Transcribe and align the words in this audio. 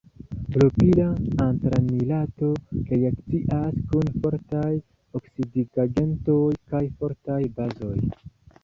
Propila 0.53 1.03
antranilato 1.47 2.49
reakcias 2.93 3.77
kun 3.93 4.11
fortaj 4.25 4.73
oksidigagentoj 5.21 6.43
kaj 6.75 6.87
fortaj 7.03 7.43
bazoj. 7.61 7.97